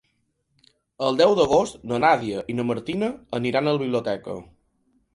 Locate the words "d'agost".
1.41-1.77